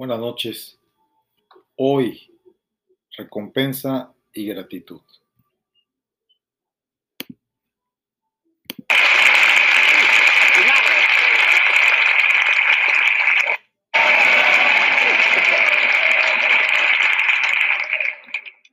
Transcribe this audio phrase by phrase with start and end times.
[0.00, 0.80] Buenas noches.
[1.76, 2.34] Hoy,
[3.18, 5.02] recompensa y gratitud.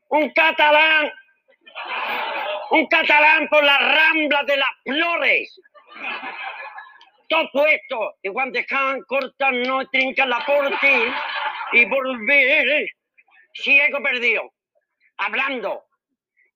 [0.07, 1.11] Un catalán,
[2.71, 5.59] un catalán por las ramblas de las flores.
[7.27, 11.11] Todo puesto, y cuando dejan cortan, no trincan la porti
[11.73, 12.87] y volver
[13.53, 14.53] ciego perdido,
[15.17, 15.83] hablando.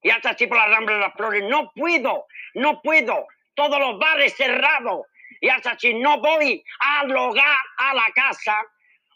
[0.02, 1.44] Y hasta así por las ramblas de las flores.
[1.48, 3.28] No puedo, no puedo.
[3.54, 5.06] Todos los bares cerrados.
[5.42, 8.58] Y hasta así no voy al hogar, a la casa,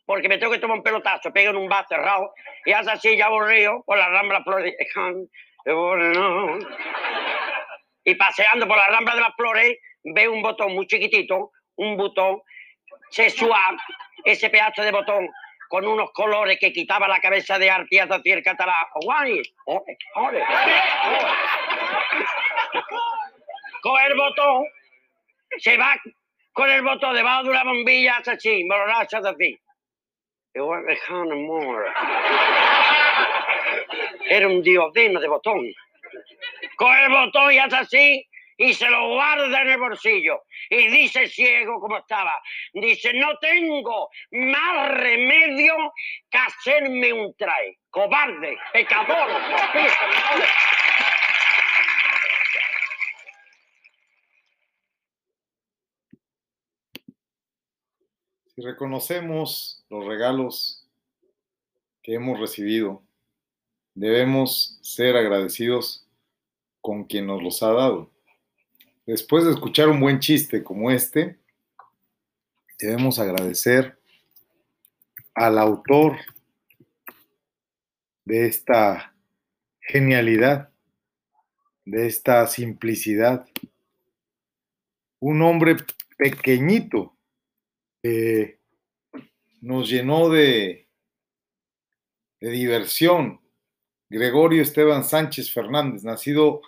[0.05, 2.33] porque me tengo que tomar un pelotazo, pego en un bar cerrado.
[2.65, 6.17] Y hasta así ya aburrido por las ramblas de las flores.
[8.03, 12.41] Y paseando por las ramblas de las flores, veo un botón muy chiquitito, un botón
[13.09, 13.77] sexual,
[14.23, 15.29] ese pedazo de botón
[15.67, 18.85] con unos colores que quitaba la cabeza de Artiaz hacia el catalán.
[19.01, 19.41] ¡Guay!
[19.65, 20.43] ¡Ole, ole,
[24.07, 24.65] el botón,
[25.57, 25.95] se va
[26.53, 29.59] con el botón debajo de una bombilla, hace así, me lo hace así.
[34.29, 35.69] Era un diodeno de botón.
[36.77, 40.43] Coge el botón y hace así, y se lo guarda en el bolsillo.
[40.69, 42.41] Y dice ciego como estaba,
[42.73, 45.93] dice, no tengo más remedio
[46.29, 47.79] que hacerme un traje.
[47.89, 49.29] Cobarde, pecador,
[58.55, 60.87] Si reconocemos los regalos
[62.01, 63.03] que hemos recibido,
[63.95, 66.07] debemos ser agradecidos
[66.79, 68.14] con quien nos los ha dado.
[69.05, 71.37] Después de escuchar un buen chiste como este,
[72.79, 73.99] debemos agradecer
[75.35, 76.17] al autor
[78.23, 79.15] de esta
[79.79, 80.71] genialidad,
[81.85, 83.47] de esta simplicidad.
[85.19, 85.75] Un hombre
[86.17, 87.15] pequeñito
[88.01, 88.59] que
[89.61, 90.87] nos llenó de,
[92.39, 93.39] de diversión.
[94.09, 96.61] Gregorio Esteban Sánchez Fernández, nacido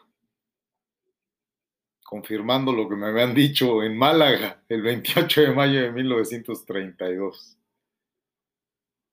[2.07, 7.57] confirmando lo que me habían dicho en Málaga el 28 de mayo de 1932.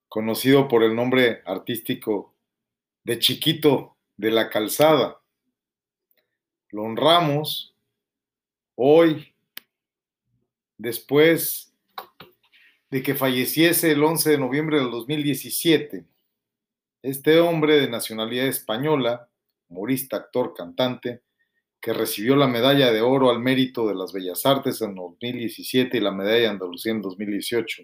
[0.09, 2.37] Conocido por el nombre artístico
[3.03, 5.21] de Chiquito de la Calzada.
[6.71, 7.75] Lo honramos
[8.77, 9.34] hoy,
[10.78, 11.75] después
[12.91, 16.05] de que falleciese el 11 de noviembre del 2017.
[17.03, 19.28] Este hombre de nacionalidad española,
[19.69, 21.25] humorista, actor, cantante,
[21.84, 26.00] que recibió la medalla de oro al mérito de las bellas artes en 2017 y
[26.00, 27.82] la medalla de Andalucía en 2018,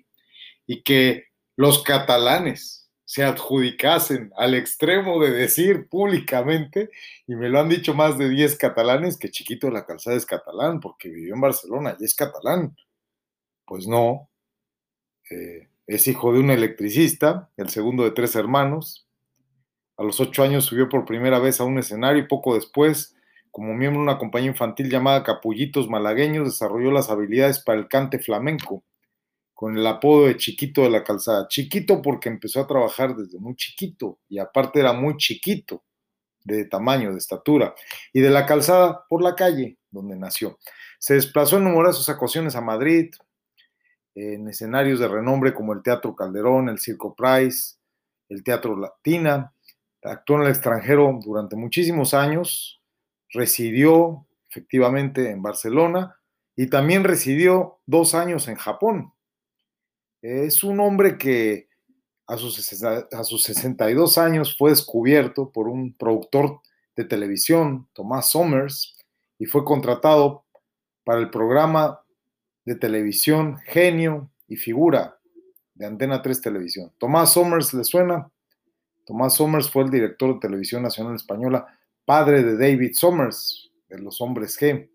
[0.66, 6.88] y que los catalanes se adjudicasen al extremo de decir públicamente,
[7.26, 10.24] y me lo han dicho más de 10 catalanes, que Chiquito de la Calzada es
[10.24, 12.74] catalán, porque vivió en Barcelona y es catalán.
[13.66, 14.30] Pues no,
[15.30, 19.06] eh, es hijo de un electricista, el segundo de tres hermanos.
[19.98, 23.14] A los ocho años subió por primera vez a un escenario y poco después
[23.50, 28.18] como miembro de una compañía infantil llamada Capullitos Malagueños, desarrolló las habilidades para el cante
[28.18, 28.84] flamenco,
[29.54, 31.46] con el apodo de Chiquito de la Calzada.
[31.48, 35.84] Chiquito porque empezó a trabajar desde muy chiquito y aparte era muy chiquito
[36.44, 37.74] de tamaño, de estatura,
[38.12, 40.58] y de la calzada por la calle donde nació.
[40.98, 43.10] Se desplazó en numerosas ocasiones a Madrid,
[44.14, 47.76] en escenarios de renombre como el Teatro Calderón, el Circo Price,
[48.28, 49.54] el Teatro Latina.
[50.02, 52.79] Actuó en el extranjero durante muchísimos años,
[53.32, 56.16] residió efectivamente en Barcelona
[56.56, 59.12] y también residió dos años en Japón.
[60.20, 61.68] Es un hombre que
[62.26, 66.60] a sus, a sus 62 años fue descubierto por un productor
[66.96, 68.96] de televisión, Tomás Somers,
[69.38, 70.44] y fue contratado
[71.04, 72.00] para el programa
[72.64, 75.18] de televisión Genio y Figura
[75.74, 76.92] de Antena 3 Televisión.
[76.98, 78.30] Tomás Somers, ¿le suena?
[79.06, 81.66] Tomás Somers fue el director de Televisión Nacional Española
[82.10, 84.90] padre de David Somers, de los hombres G.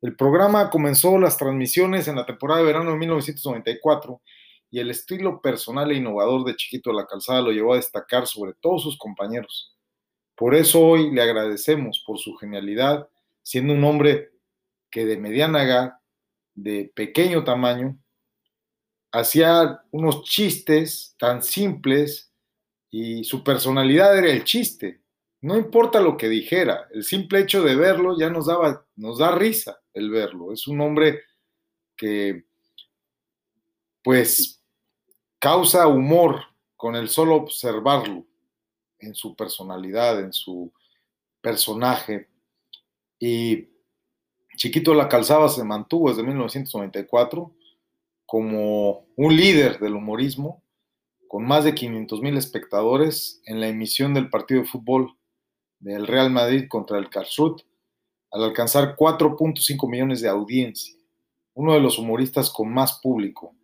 [0.00, 4.22] El programa comenzó las transmisiones en la temporada de verano de 1994
[4.70, 8.26] y el estilo personal e innovador de Chiquito de la Calzada lo llevó a destacar
[8.26, 9.76] sobre todos sus compañeros.
[10.34, 13.06] Por eso hoy le agradecemos por su genialidad,
[13.42, 14.30] siendo un hombre
[14.90, 15.92] que de mediana edad,
[16.54, 17.98] de pequeño tamaño,
[19.12, 22.32] hacía unos chistes tan simples
[22.90, 25.02] y su personalidad era el chiste.
[25.42, 29.32] No importa lo que dijera, el simple hecho de verlo ya nos, daba, nos da
[29.32, 30.52] risa el verlo.
[30.52, 31.22] Es un hombre
[31.96, 32.46] que,
[34.02, 34.62] pues,
[35.38, 36.42] causa humor
[36.76, 38.26] con el solo observarlo
[38.98, 40.72] en su personalidad, en su
[41.40, 42.28] personaje.
[43.18, 43.68] Y
[44.56, 47.52] Chiquito la Calzada se mantuvo desde 1994
[48.24, 50.62] como un líder del humorismo,
[51.28, 55.16] con más de 500 mil espectadores en la emisión del partido de fútbol
[55.78, 57.62] del Real Madrid contra el Karlsruhe,
[58.30, 60.94] al alcanzar 4.5 millones de audiencia,
[61.54, 63.54] uno de los humoristas con más público.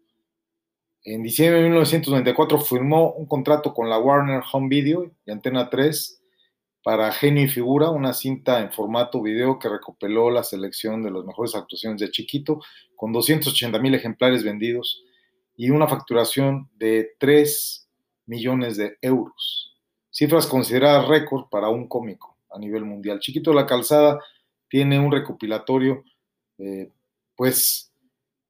[1.04, 6.22] En diciembre de 1994 firmó un contrato con la Warner Home Video y Antena 3
[6.84, 11.24] para Genio y Figura, una cinta en formato video que recopiló la selección de las
[11.24, 12.60] mejores actuaciones de Chiquito,
[12.96, 15.02] con 280 mil ejemplares vendidos
[15.56, 17.88] y una facturación de 3
[18.26, 19.71] millones de euros.
[20.12, 23.18] Cifras consideradas récord para un cómico a nivel mundial.
[23.18, 24.20] Chiquito la Calzada
[24.68, 26.04] tiene un recopilatorio,
[26.58, 26.90] eh,
[27.34, 27.90] pues,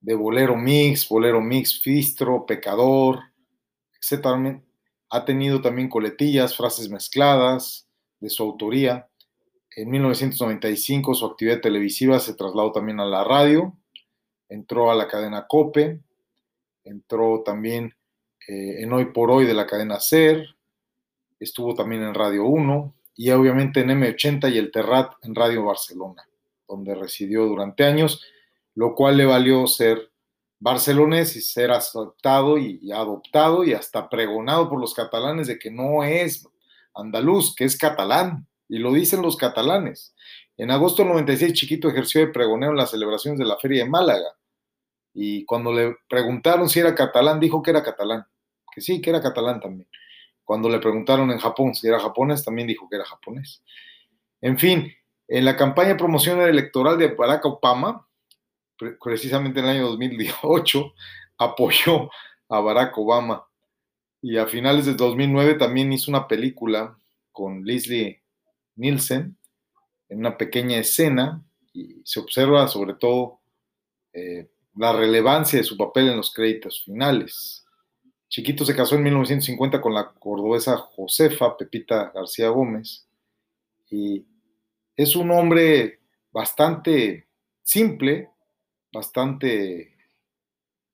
[0.00, 3.20] de bolero mix, bolero mix, fistro, pecador,
[3.94, 4.60] etc.
[5.10, 7.86] Ha tenido también coletillas, frases mezcladas,
[8.18, 9.08] de su autoría.
[9.76, 13.76] En 1995 su actividad televisiva se trasladó también a la radio,
[14.48, 16.00] entró a la cadena Cope,
[16.82, 17.94] entró también
[18.48, 20.56] eh, en Hoy por Hoy de la cadena SER,
[21.44, 26.26] estuvo también en Radio 1 y obviamente en M80 y el Terrat en Radio Barcelona,
[26.68, 28.24] donde residió durante años,
[28.74, 30.10] lo cual le valió ser
[30.58, 36.04] barcelonés y ser aceptado y adoptado y hasta pregonado por los catalanes de que no
[36.04, 36.46] es
[36.94, 40.14] andaluz, que es catalán, y lo dicen los catalanes.
[40.56, 43.90] En agosto del 96, Chiquito ejerció de pregonero en las celebraciones de la Feria de
[43.90, 44.36] Málaga.
[45.12, 48.24] Y cuando le preguntaron si era catalán, dijo que era catalán.
[48.72, 49.88] Que sí, que era catalán también.
[50.52, 53.62] Cuando le preguntaron en Japón si era japonés, también dijo que era japonés.
[54.42, 54.92] En fin,
[55.26, 58.06] en la campaña promocional electoral de Barack Obama,
[59.02, 60.92] precisamente en el año 2008,
[61.38, 62.10] apoyó
[62.50, 63.46] a Barack Obama
[64.20, 66.98] y a finales de 2009 también hizo una película
[67.30, 68.22] con Leslie
[68.76, 69.38] Nielsen
[70.10, 73.40] en una pequeña escena y se observa sobre todo
[74.12, 77.61] eh, la relevancia de su papel en los créditos finales.
[78.32, 83.06] Chiquito se casó en 1950 con la cordobesa Josefa Pepita García Gómez
[83.90, 84.24] y
[84.96, 86.00] es un hombre
[86.30, 87.28] bastante
[87.62, 88.30] simple,
[88.90, 89.94] bastante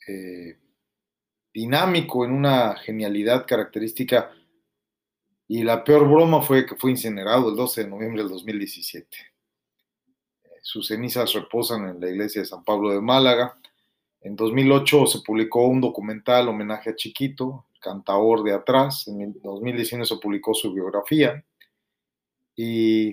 [0.09, 0.59] eh,
[1.55, 4.33] dinámico, en una genialidad característica.
[5.47, 9.17] Y la peor broma fue que fue incinerado el 12 de noviembre del 2017.
[10.43, 13.57] Eh, sus cenizas reposan en la iglesia de San Pablo de Málaga.
[14.21, 19.07] En 2008 se publicó un documental homenaje a Chiquito, cantaor de atrás.
[19.09, 21.45] En 2019 se publicó su biografía.
[22.57, 23.13] Y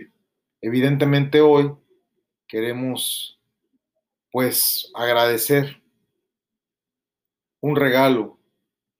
[0.62, 1.72] evidentemente hoy
[2.48, 3.40] queremos
[4.32, 5.82] pues agradecer
[7.62, 8.38] un regalo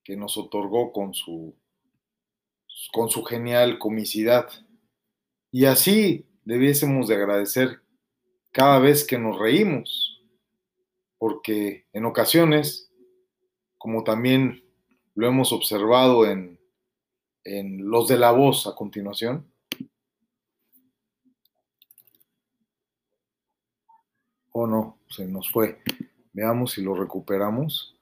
[0.04, 1.56] que nos otorgó con su,
[2.94, 4.48] con su genial comicidad.
[5.52, 7.82] Y así debiésemos de agradecer
[8.52, 10.15] cada vez que nos reímos,
[11.26, 12.94] porque en ocasiones,
[13.80, 14.64] como también
[15.16, 16.60] lo hemos observado en,
[17.44, 19.52] en los de la voz a continuación,
[24.52, 25.82] o no, se nos fue.
[26.32, 28.00] Veamos si lo recuperamos.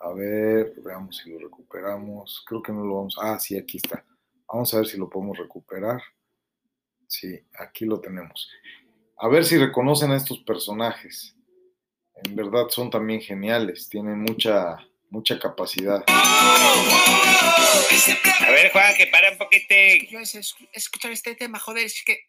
[0.00, 2.44] A ver, veamos si lo recuperamos.
[2.44, 3.16] Creo que no lo vamos.
[3.20, 4.04] Ah, sí, aquí está.
[4.48, 6.02] Vamos a ver si lo podemos recuperar.
[7.06, 8.50] Sí, aquí lo tenemos.
[9.18, 11.36] A ver si reconocen a estos personajes.
[12.24, 13.88] En verdad son también geniales.
[13.88, 14.78] Tienen mucha,
[15.10, 16.04] mucha capacidad.
[16.08, 17.00] A
[18.50, 19.74] ver, Juan, que para un poquito.
[20.10, 22.26] Yo es, escuchar este tema, joder, es que,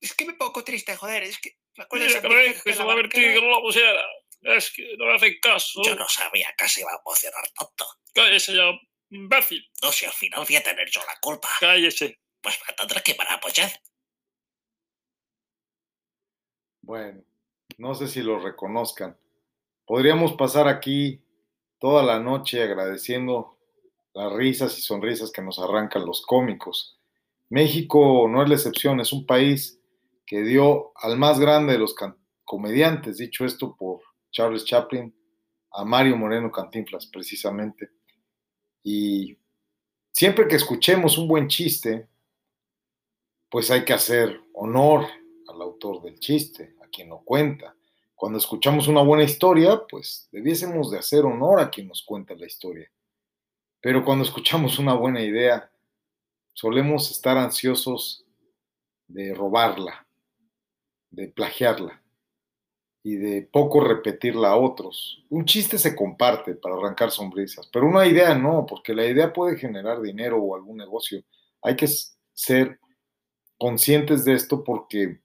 [0.00, 1.56] es, que me pongo triste, joder, es que...
[1.76, 4.00] Me acuerdo de que se va a vertir, la pusiera.
[4.42, 5.80] Es que no me hacen caso.
[5.84, 7.86] Yo no sabía que se iba a emocionar tanto.
[8.12, 8.72] Cállese ya,
[9.10, 9.64] imbécil.
[9.80, 11.48] No, si al final voy a tener yo la culpa.
[11.60, 12.18] Cállese.
[12.40, 13.70] Pues me tendré que para apoyar.
[16.82, 17.22] Bueno,
[17.78, 19.16] no sé si lo reconozcan.
[19.92, 21.22] Podríamos pasar aquí
[21.78, 23.58] toda la noche agradeciendo
[24.14, 26.98] las risas y sonrisas que nos arrancan los cómicos.
[27.50, 29.78] México no es la excepción, es un país
[30.24, 31.94] que dio al más grande de los
[32.42, 35.14] comediantes, dicho esto por Charles Chaplin,
[35.72, 37.90] a Mario Moreno Cantinflas, precisamente.
[38.82, 39.36] Y
[40.10, 42.08] siempre que escuchemos un buen chiste,
[43.50, 45.06] pues hay que hacer honor
[45.48, 47.76] al autor del chiste, a quien lo cuenta.
[48.22, 52.46] Cuando escuchamos una buena historia, pues debiésemos de hacer honor a quien nos cuenta la
[52.46, 52.88] historia.
[53.80, 55.68] Pero cuando escuchamos una buena idea,
[56.52, 58.24] solemos estar ansiosos
[59.08, 60.06] de robarla,
[61.10, 62.00] de plagiarla.
[63.02, 65.24] y de poco repetirla a otros.
[65.28, 69.58] Un chiste se comparte para arrancar sonrisas, pero una idea no, porque la idea puede
[69.58, 71.24] generar dinero o algún negocio.
[71.60, 71.88] Hay que
[72.32, 72.78] ser
[73.58, 75.20] conscientes de esto porque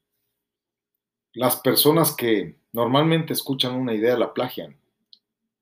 [1.34, 4.80] las personas que normalmente escuchan una idea la plagian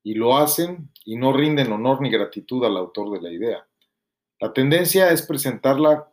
[0.02, 3.66] y lo hacen y no rinden honor ni gratitud al autor de la idea.
[4.38, 6.12] La tendencia es presentarla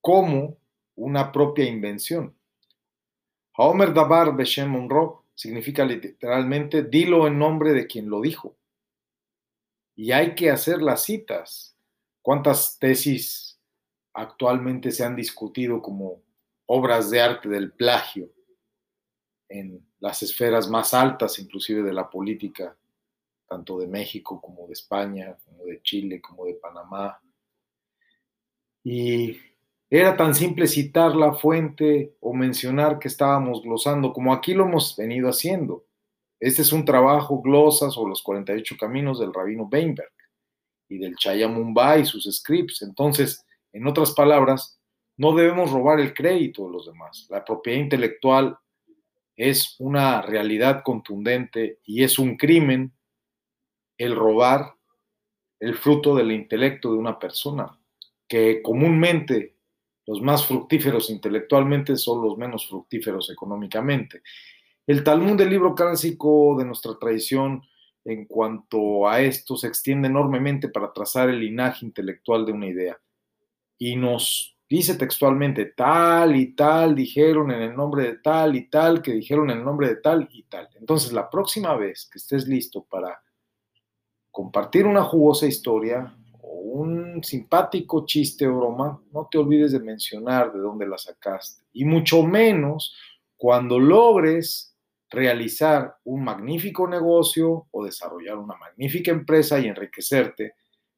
[0.00, 0.56] como
[0.94, 2.34] una propia invención.
[3.58, 8.56] Homer Dabar Beshem Monroe significa literalmente dilo en nombre de quien lo dijo.
[9.94, 11.76] Y hay que hacer las citas.
[12.22, 13.60] ¿Cuántas tesis
[14.14, 16.22] actualmente se han discutido como
[16.64, 18.30] obras de arte del plagio
[19.48, 22.76] en las esferas más altas, inclusive de la política,
[23.46, 27.20] tanto de México como de España, como de Chile, como de Panamá?
[28.84, 29.38] Y
[29.90, 34.96] era tan simple citar la fuente o mencionar que estábamos glosando, como aquí lo hemos
[34.96, 35.86] venido haciendo.
[36.40, 40.12] Este es un trabajo glosa sobre los 48 caminos del rabino Weinberg
[40.88, 42.82] y del Chaya Mumbai y sus scripts.
[42.82, 44.78] Entonces, en otras palabras,
[45.16, 47.26] no debemos robar el crédito de los demás.
[47.28, 48.56] La propiedad intelectual
[49.38, 52.92] es una realidad contundente y es un crimen
[53.96, 54.74] el robar
[55.60, 57.78] el fruto del intelecto de una persona,
[58.26, 59.56] que comúnmente
[60.06, 64.22] los más fructíferos intelectualmente son los menos fructíferos económicamente.
[64.86, 67.62] El Talmud del libro clásico de nuestra tradición
[68.04, 72.98] en cuanto a esto se extiende enormemente para trazar el linaje intelectual de una idea.
[73.76, 79.00] Y nos dice textualmente, tal y tal dijeron en el nombre de tal y tal,
[79.00, 80.68] que dijeron en el nombre de tal y tal.
[80.74, 83.22] Entonces, la próxima vez que estés listo para
[84.30, 90.60] compartir una jugosa historia, un simpático chiste o broma, no te olvides de mencionar de
[90.60, 91.64] dónde la sacaste.
[91.72, 92.94] Y mucho menos
[93.36, 94.76] cuando logres
[95.10, 100.54] realizar un magnífico negocio o desarrollar una magnífica empresa y enriquecerte,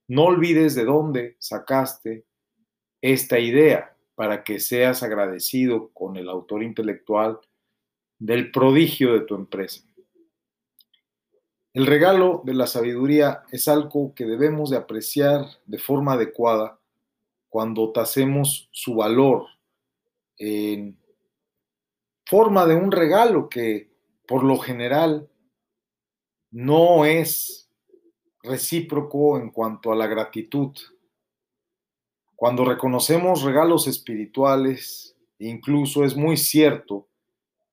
[0.09, 2.27] no olvides de dónde sacaste
[3.01, 7.39] esta idea para que seas agradecido con el autor intelectual
[8.19, 9.83] del prodigio de tu empresa.
[11.73, 16.81] El regalo de la sabiduría es algo que debemos de apreciar de forma adecuada
[17.49, 19.47] cuando tasemos su valor
[20.37, 20.99] en
[22.27, 23.91] forma de un regalo que
[24.27, 25.29] por lo general
[26.51, 27.69] no es
[28.43, 30.77] recíproco en cuanto a la gratitud.
[32.41, 37.07] Cuando reconocemos regalos espirituales, incluso es muy cierto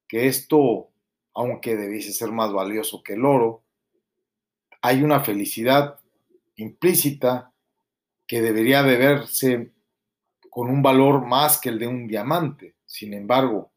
[0.10, 0.90] que esto,
[1.34, 3.64] aunque debiese ser más valioso que el oro,
[4.82, 6.02] hay una felicidad
[6.58, 7.54] implícita
[8.28, 9.72] que debería de verse
[10.50, 12.76] con un valor más que el de un diamante.
[12.86, 13.72] Sin embargo,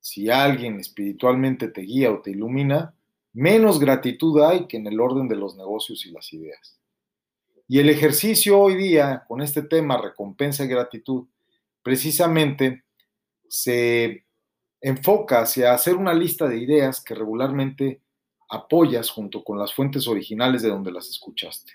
[0.00, 2.94] si alguien espiritualmente te guía o te ilumina,
[3.32, 6.78] menos gratitud hay que en el orden de los negocios y las ideas.
[7.68, 11.26] Y el ejercicio hoy día con este tema, recompensa y gratitud,
[11.82, 12.84] precisamente
[13.48, 14.24] se
[14.80, 18.00] enfoca hacia hacer una lista de ideas que regularmente
[18.48, 21.72] apoyas junto con las fuentes originales de donde las escuchaste.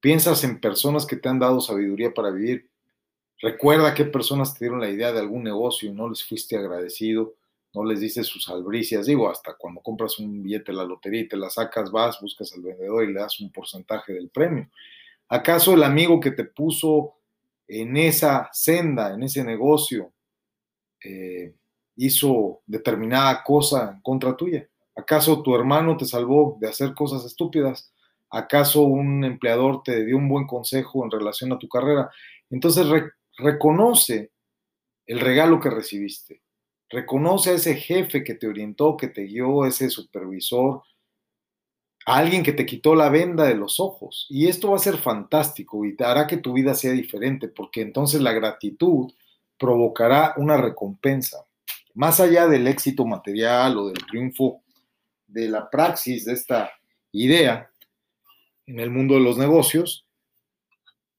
[0.00, 2.68] Piensas en personas que te han dado sabiduría para vivir.
[3.40, 7.34] Recuerda qué personas te dieron la idea de algún negocio y no les fuiste agradecido,
[7.72, 9.06] no les dices sus albricias.
[9.06, 12.52] Digo, hasta cuando compras un billete de la lotería y te la sacas, vas, buscas
[12.52, 14.68] al vendedor y le das un porcentaje del premio.
[15.28, 17.14] ¿Acaso el amigo que te puso
[17.66, 20.12] en esa senda, en ese negocio,
[21.04, 21.54] eh,
[21.96, 24.68] hizo determinada cosa en contra tuya?
[24.96, 27.92] ¿Acaso tu hermano te salvó de hacer cosas estúpidas?
[28.30, 32.10] ¿Acaso un empleador te dio un buen consejo en relación a tu carrera?
[32.50, 32.86] Entonces
[33.36, 34.32] reconoce
[35.06, 36.42] el regalo que recibiste.
[36.90, 40.82] Reconoce a ese jefe que te orientó, que te guió, ese supervisor,
[42.08, 44.26] a alguien que te quitó la venda de los ojos.
[44.30, 47.82] Y esto va a ser fantástico y te hará que tu vida sea diferente, porque
[47.82, 49.12] entonces la gratitud
[49.58, 51.44] provocará una recompensa.
[51.92, 54.62] Más allá del éxito material o del triunfo
[55.26, 56.70] de la praxis de esta
[57.12, 57.70] idea
[58.64, 60.06] en el mundo de los negocios,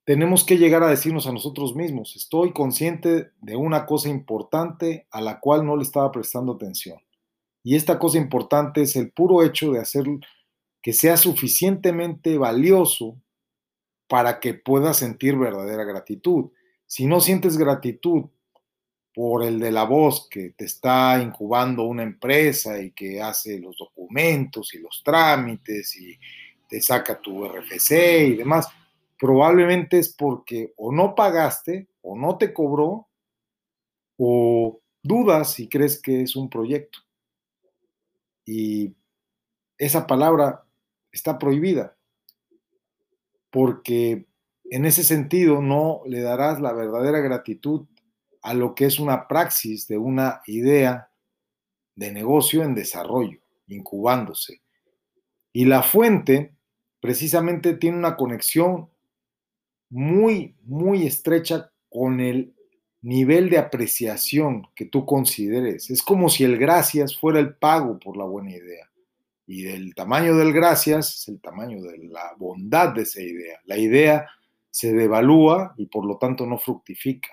[0.06, 5.22] tenemos que llegar a decirnos a nosotros mismos, estoy consciente de una cosa importante a
[5.22, 6.98] la cual no le estaba prestando atención.
[7.64, 10.08] Y esta cosa importante es el puro hecho de hacer
[10.82, 13.18] que sea suficientemente valioso
[14.08, 16.52] para que puedas sentir verdadera gratitud.
[16.86, 18.26] Si no sientes gratitud
[19.14, 23.78] por el de la voz que te está incubando una empresa y que hace los
[23.78, 26.18] documentos y los trámites y
[26.68, 28.68] te saca tu RFC y demás,
[29.20, 33.08] probablemente es porque o no pagaste o no te cobró
[34.18, 37.00] o dudas si crees que es un proyecto.
[38.46, 38.96] Y
[39.78, 40.66] esa palabra
[41.12, 41.98] está prohibida,
[43.52, 44.28] porque
[44.66, 47.88] en ese sentido no le darás la verdadera gratitud
[48.42, 51.12] a lo que es una praxis de una idea
[51.96, 54.62] de negocio en desarrollo, incubándose.
[55.52, 56.56] Y la fuente
[57.02, 58.90] precisamente tiene una conexión
[59.90, 62.54] muy, muy estrecha con el
[63.02, 65.90] nivel de apreciación que tú consideres.
[65.90, 68.89] Es como si el gracias fuera el pago por la buena idea.
[69.50, 73.60] Y el tamaño del gracias es el tamaño de la bondad de esa idea.
[73.66, 74.30] La idea
[74.70, 77.30] se devalúa y por lo tanto no fructifica.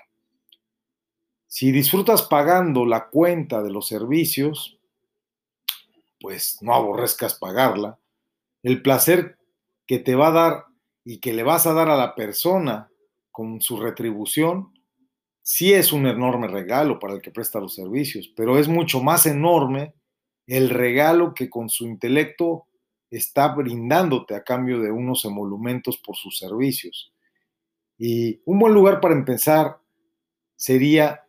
[1.45, 4.79] Si disfrutas pagando la cuenta de los servicios,
[6.19, 7.99] pues no aborrezcas pagarla.
[8.63, 9.37] El placer
[9.85, 10.65] que te va a dar
[11.05, 12.89] y que le vas a dar a la persona
[13.31, 14.73] con su retribución
[15.43, 19.27] sí es un enorme regalo para el que presta los servicios, pero es mucho más
[19.27, 19.93] enorme
[20.47, 22.65] el regalo que con su intelecto
[23.11, 27.13] está brindándote a cambio de unos emolumentos por sus servicios.
[27.97, 29.77] Y un buen lugar para empezar
[30.55, 31.23] sería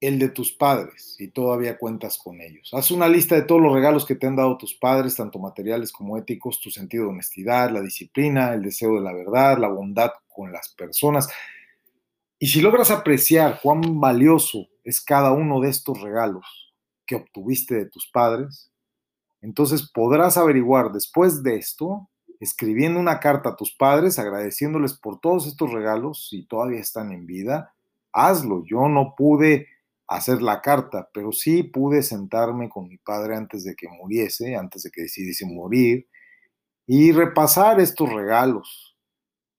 [0.00, 2.70] el de tus padres, si todavía cuentas con ellos.
[2.74, 5.90] Haz una lista de todos los regalos que te han dado tus padres, tanto materiales
[5.90, 10.10] como éticos, tu sentido de honestidad, la disciplina, el deseo de la verdad, la bondad
[10.28, 11.28] con las personas.
[12.38, 16.65] Y si logras apreciar cuán valioso es cada uno de estos regalos
[17.06, 18.70] que obtuviste de tus padres,
[19.40, 22.08] entonces podrás averiguar después de esto,
[22.40, 27.26] escribiendo una carta a tus padres agradeciéndoles por todos estos regalos, si todavía están en
[27.26, 27.74] vida,
[28.12, 28.64] hazlo.
[28.66, 29.68] Yo no pude
[30.08, 34.82] hacer la carta, pero sí pude sentarme con mi padre antes de que muriese, antes
[34.82, 36.06] de que decidiese morir,
[36.86, 38.96] y repasar estos regalos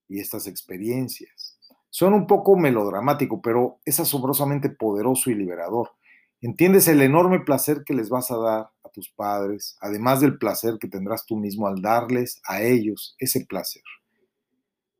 [0.07, 1.59] y estas experiencias.
[1.89, 5.91] Son un poco melodramático, pero es asombrosamente poderoso y liberador.
[6.39, 10.77] Entiendes el enorme placer que les vas a dar a tus padres, además del placer
[10.79, 13.81] que tendrás tú mismo al darles a ellos ese placer.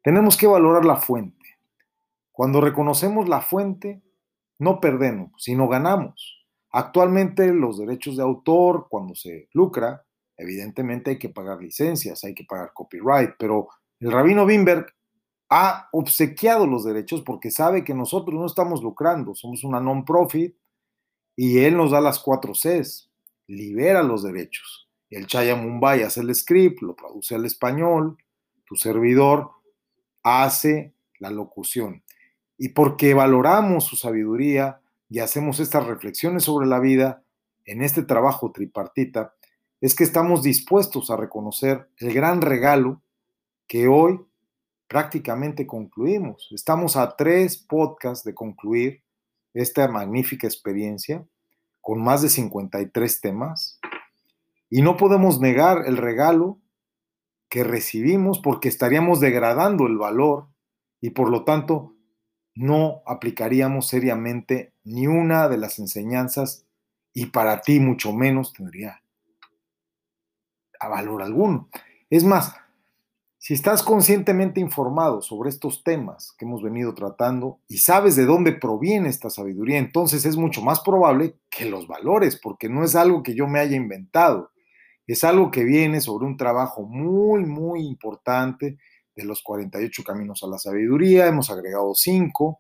[0.02, 1.46] Tenemos que valorar la fuente.
[2.32, 4.02] Cuando reconocemos la fuente,
[4.58, 6.46] no perdemos, sino ganamos.
[6.72, 10.04] Actualmente los derechos de autor, cuando se lucra,
[10.38, 13.68] evidentemente hay que pagar licencias, hay que pagar copyright, pero
[14.00, 14.88] el rabino Wimberg
[15.50, 20.56] ha obsequiado los derechos porque sabe que nosotros no estamos lucrando, somos una non-profit
[21.38, 23.10] y él nos da las cuatro Cs,
[23.46, 24.90] libera los derechos.
[25.10, 28.18] El Chaya Mumbai hace el script, lo traduce al español,
[28.66, 29.52] tu servidor
[30.24, 32.04] hace la locución.
[32.58, 37.24] Y porque valoramos su sabiduría y hacemos estas reflexiones sobre la vida
[37.66, 39.36] en este trabajo tripartita,
[39.80, 43.04] es que estamos dispuestos a reconocer el gran regalo
[43.68, 44.20] que hoy
[44.88, 46.50] prácticamente concluimos.
[46.52, 49.04] Estamos a tres podcasts de concluir
[49.62, 51.26] esta magnífica experiencia
[51.82, 53.80] con más de 53 temas
[54.70, 56.60] y no podemos negar el regalo
[57.50, 60.48] que recibimos porque estaríamos degradando el valor
[61.02, 61.96] y por lo tanto
[62.54, 66.66] no aplicaríamos seriamente ni una de las enseñanzas
[67.14, 69.02] y para ti mucho menos tendría
[70.80, 71.70] a valor alguno.
[72.10, 72.56] Es más,
[73.40, 78.52] si estás conscientemente informado sobre estos temas que hemos venido tratando y sabes de dónde
[78.52, 83.22] proviene esta sabiduría, entonces es mucho más probable que los valores, porque no es algo
[83.22, 84.52] que yo me haya inventado,
[85.06, 88.80] es algo que viene sobre un trabajo muy, muy importante
[89.16, 92.60] de los 48 caminos a la sabiduría, hemos agregado 5,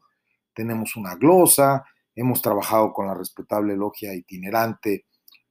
[0.53, 1.85] tenemos una glosa,
[2.15, 5.06] hemos trabajado con la respetable logia itinerante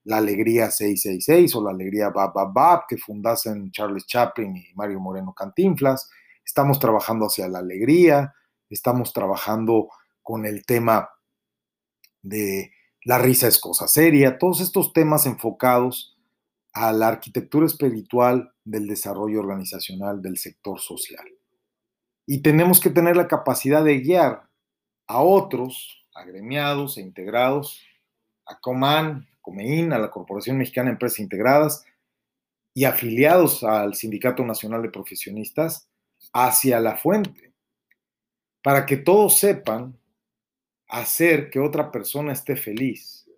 [0.06, 5.00] la Alegría 666 o La Alegría Bab Bab Bab que fundasen Charles Chaplin y Mario
[5.00, 6.08] Moreno Cantinflas.
[6.44, 8.32] Estamos trabajando hacia la alegría,
[8.70, 9.88] estamos trabajando
[10.22, 11.10] con el tema
[12.22, 12.70] de
[13.02, 16.16] la risa es cosa seria, todos estos temas enfocados
[16.72, 21.26] a la arquitectura espiritual del desarrollo organizacional del sector social.
[22.26, 24.48] Y tenemos que tener la capacidad de guiar
[25.08, 27.80] a otros agremiados e integrados,
[28.44, 31.84] a Coman, Comeín, a la Corporación Mexicana de Empresas Integradas
[32.74, 35.88] y afiliados al Sindicato Nacional de Profesionistas
[36.32, 37.52] hacia la fuente,
[38.60, 39.96] para que todos sepan
[40.88, 43.30] hacer que otra persona esté feliz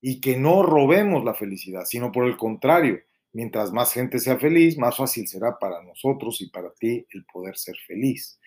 [0.00, 2.98] y que no robemos la felicidad, sino por el contrario,
[3.34, 7.58] mientras más gente sea feliz, más fácil será para nosotros y para ti el poder
[7.58, 8.40] ser feliz.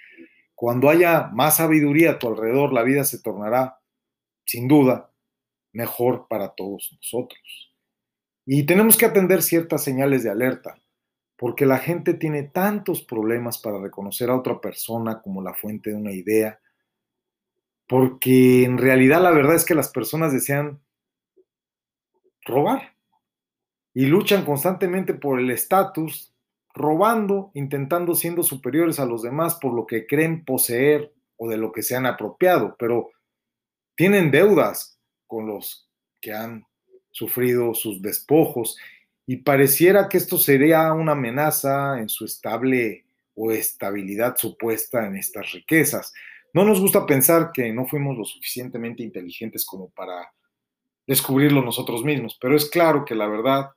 [0.55, 3.77] Cuando haya más sabiduría a tu alrededor, la vida se tornará,
[4.45, 5.12] sin duda,
[5.73, 7.73] mejor para todos nosotros.
[8.45, 10.81] Y tenemos que atender ciertas señales de alerta,
[11.37, 15.95] porque la gente tiene tantos problemas para reconocer a otra persona como la fuente de
[15.95, 16.59] una idea,
[17.87, 20.81] porque en realidad la verdad es que las personas desean
[22.45, 22.93] robar.
[23.95, 26.33] Y luchan constantemente por el estatus,
[26.73, 31.71] robando, intentando siendo superiores a los demás por lo que creen poseer o de lo
[31.71, 33.11] que se han apropiado, pero
[33.95, 34.92] tienen deudas
[35.33, 35.89] con los
[36.21, 36.63] que han
[37.09, 38.77] sufrido sus despojos
[39.25, 45.51] y pareciera que esto sería una amenaza en su estable o estabilidad supuesta en estas
[45.51, 46.13] riquezas.
[46.53, 50.31] No nos gusta pensar que no fuimos lo suficientemente inteligentes como para
[51.07, 53.71] descubrirlo nosotros mismos, pero es claro que la verdad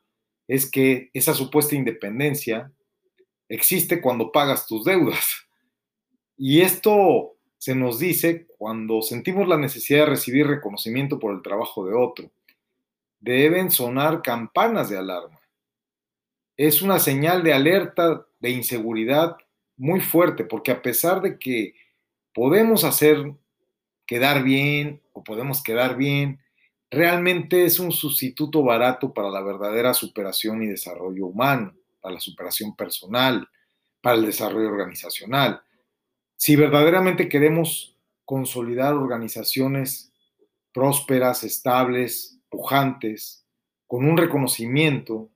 [0.46, 2.70] es que esa supuesta independencia
[3.48, 5.46] existe cuando pagas tus deudas.
[6.36, 11.86] Y esto se nos dice cuando sentimos la necesidad de recibir reconocimiento por el trabajo
[11.86, 12.30] de otro.
[13.20, 15.40] Deben sonar campanas de alarma.
[16.56, 19.36] Es una señal de alerta, de inseguridad
[19.76, 21.74] muy fuerte, porque a pesar de que
[22.32, 23.34] podemos hacer
[24.06, 26.40] quedar bien o podemos quedar bien,
[26.90, 32.76] realmente es un sustituto barato para la verdadera superación y desarrollo humano, para la superación
[32.76, 33.48] personal,
[34.00, 35.60] para el desarrollo organizacional.
[36.36, 40.12] Si verdaderamente queremos consolidar organizaciones
[40.72, 43.46] prósperas, estables, pujantes,
[43.86, 45.30] con un reconocimiento,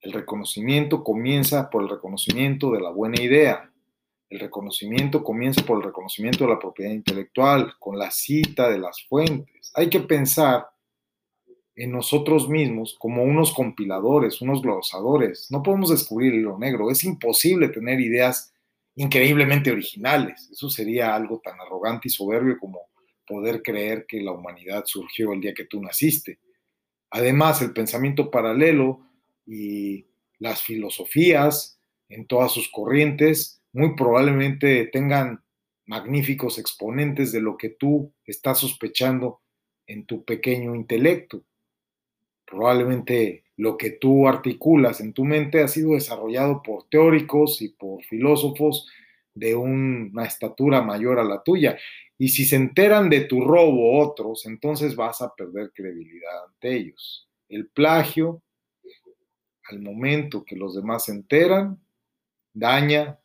[0.00, 3.72] el reconocimiento comienza por el reconocimiento de la buena idea.
[4.28, 9.02] El reconocimiento comienza por el reconocimiento de la propiedad intelectual, con la cita de las
[9.08, 9.72] fuentes.
[9.74, 10.68] Hay que pensar
[11.74, 15.48] en nosotros mismos como unos compiladores, unos glosadores.
[15.50, 16.90] No podemos descubrir el hilo negro.
[16.90, 18.52] Es imposible tener ideas
[18.98, 20.48] increíblemente originales.
[20.50, 22.88] Eso sería algo tan arrogante y soberbio como
[23.24, 26.40] poder creer que la humanidad surgió el día que tú naciste.
[27.10, 29.00] Además, el pensamiento paralelo
[29.46, 30.04] y
[30.40, 35.44] las filosofías en todas sus corrientes muy probablemente tengan
[35.86, 39.42] magníficos exponentes de lo que tú estás sospechando
[39.86, 41.44] en tu pequeño intelecto.
[42.44, 48.04] Probablemente lo que tú articulas en tu mente ha sido desarrollado por teóricos y por
[48.04, 48.88] filósofos
[49.34, 51.76] de una estatura mayor a la tuya.
[52.16, 57.28] Y si se enteran de tu robo otros, entonces vas a perder credibilidad ante ellos.
[57.48, 58.42] El plagio,
[59.64, 61.80] al momento que los demás se enteran,
[62.54, 63.18] daña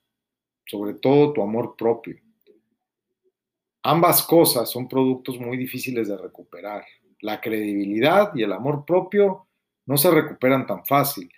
[0.65, 2.17] sobre todo tu amor propio.
[3.83, 6.83] Ambas cosas son productos muy difíciles de recuperar
[7.19, 9.47] la credibilidad y el amor propio
[9.85, 11.29] no se recuperan tan fácil.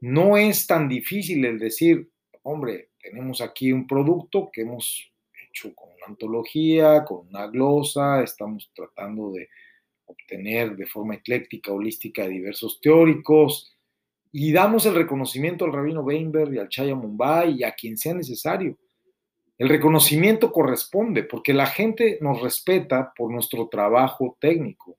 [0.00, 2.10] No es tan difícil el decir,
[2.42, 5.10] hombre, tenemos aquí un producto que hemos
[5.48, 9.48] hecho con una antología, con una glosa, estamos tratando de
[10.06, 13.76] obtener de forma ecléctica, holística, diversos teóricos,
[14.32, 18.14] y damos el reconocimiento al rabino Weinberg y al Chaya Mumbai y a quien sea
[18.14, 18.78] necesario.
[19.56, 24.96] El reconocimiento corresponde porque la gente nos respeta por nuestro trabajo técnico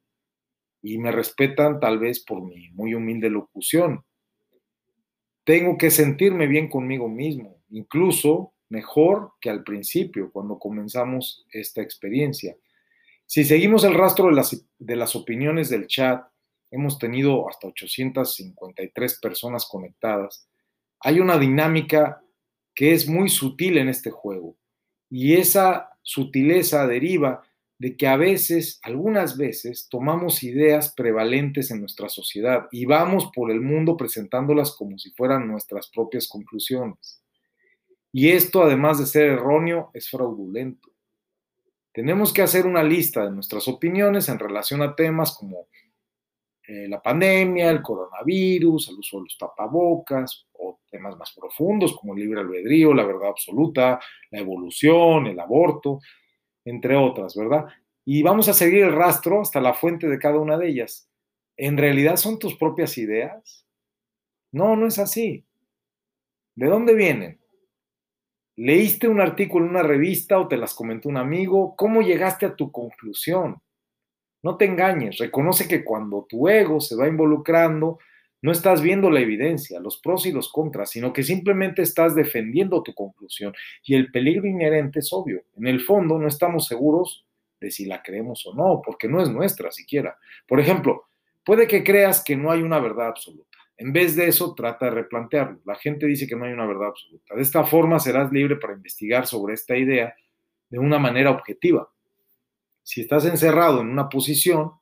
[0.82, 4.04] y me respetan tal vez por mi muy humilde locución.
[5.44, 12.56] Tengo que sentirme bien conmigo mismo, incluso mejor que al principio, cuando comenzamos esta experiencia.
[13.26, 16.24] Si seguimos el rastro de las, de las opiniones del chat,
[16.72, 20.48] hemos tenido hasta 853 personas conectadas.
[21.00, 22.22] Hay una dinámica
[22.76, 24.56] que es muy sutil en este juego
[25.10, 27.44] y esa sutileza deriva
[27.80, 33.52] de que a veces, algunas veces, tomamos ideas prevalentes en nuestra sociedad y vamos por
[33.52, 37.24] el mundo presentándolas como si fueran nuestras propias conclusiones.
[38.12, 40.90] Y esto, además de ser erróneo, es fraudulento.
[41.94, 45.68] Tenemos que hacer una lista de nuestras opiniones en relación a temas como
[46.68, 52.14] eh, la pandemia, el coronavirus, el uso de los tapabocas o temas más profundos como
[52.14, 54.00] el libre albedrío, la verdad absoluta,
[54.32, 56.02] la evolución, el aborto
[56.70, 57.66] entre otras, ¿verdad?
[58.06, 61.10] Y vamos a seguir el rastro hasta la fuente de cada una de ellas.
[61.58, 63.66] ¿En realidad son tus propias ideas?
[64.52, 65.46] No, no es así.
[66.56, 67.40] ¿De dónde vienen?
[68.56, 71.76] ¿Leíste un artículo en una revista o te las comentó un amigo?
[71.76, 73.62] ¿Cómo llegaste a tu conclusión?
[74.44, 78.00] No te engañes, reconoce que cuando tu ego se va involucrando,
[78.42, 82.82] no estás viendo la evidencia, los pros y los contras, sino que simplemente estás defendiendo
[82.84, 83.54] tu conclusión.
[83.84, 85.44] Y el peligro inherente es obvio.
[85.58, 87.26] En el fondo no estamos seguros
[87.60, 90.18] de si la creemos o no, porque no es nuestra siquiera.
[90.48, 91.10] Por ejemplo,
[91.44, 93.58] puede que creas que no hay una verdad absoluta.
[93.78, 95.60] En vez de eso, trata de replantearlo.
[95.66, 97.36] La gente dice que no hay una verdad absoluta.
[97.36, 100.14] De esta forma serás libre para investigar sobre esta idea
[100.70, 101.90] de una manera objetiva.
[102.84, 104.74] Si estás encerrado en una posición,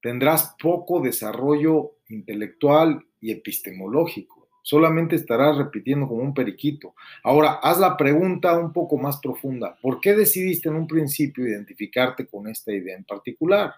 [0.00, 4.48] tendrás poco desarrollo intelectual y epistemológico.
[4.62, 6.94] Solamente estarás repitiendo como un periquito.
[7.22, 9.76] Ahora, haz la pregunta un poco más profunda.
[9.80, 13.74] ¿Por qué decidiste en un principio identificarte con esta idea en particular?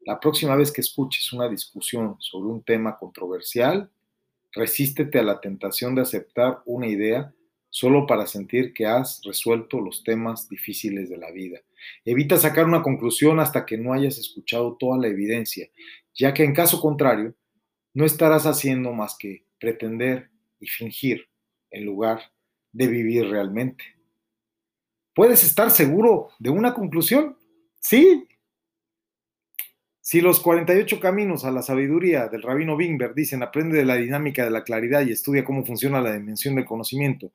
[0.00, 3.90] La próxima vez que escuches una discusión sobre un tema controversial,
[4.52, 7.32] resístete a la tentación de aceptar una idea
[7.70, 11.60] solo para sentir que has resuelto los temas difíciles de la vida.
[12.04, 15.68] Evita sacar una conclusión hasta que no hayas escuchado toda la evidencia,
[16.18, 17.34] ya que en caso contrario,
[17.94, 21.28] no estarás haciendo más que pretender y fingir
[21.70, 22.20] en lugar
[22.72, 23.84] de vivir realmente.
[25.14, 27.36] ¿Puedes estar seguro de una conclusión?
[27.80, 28.28] Sí.
[30.00, 34.44] Si los 48 caminos a la sabiduría del rabino Wingberg dicen aprende de la dinámica
[34.44, 37.32] de la claridad y estudia cómo funciona la dimensión del conocimiento,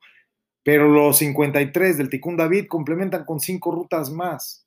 [0.62, 4.66] pero los 53 del Tikkun David complementan con cinco rutas más.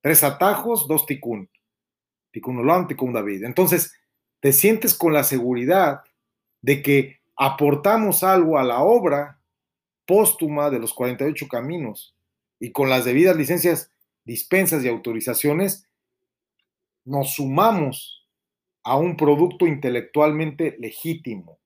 [0.00, 1.48] Tres atajos, dos Tikkun.
[2.32, 3.44] Tikkun Olam, David.
[3.44, 3.94] Entonces,
[4.40, 6.02] te sientes con la seguridad
[6.62, 9.38] de que aportamos algo a la obra
[10.06, 12.14] póstuma de los 48 caminos
[12.58, 13.90] y con las debidas licencias,
[14.24, 15.88] dispensas y autorizaciones,
[17.04, 18.26] nos sumamos
[18.84, 21.58] a un producto intelectualmente legítimo.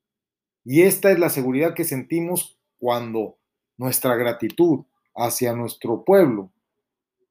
[0.65, 3.39] Y esta es la seguridad que sentimos cuando
[3.77, 6.51] nuestra gratitud hacia nuestro pueblo